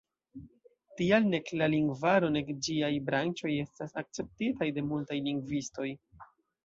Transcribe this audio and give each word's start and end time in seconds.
Tial 1.01 1.27
nek 1.33 1.51
la 1.61 1.67
lingvaro, 1.73 2.31
nek 2.37 2.49
ĝiaj 2.67 2.91
branĉoj, 3.11 3.51
estas 3.67 3.93
akceptitaj 4.03 4.71
de 4.79 4.87
multaj 4.91 5.21
lingvistoj. 5.29 5.91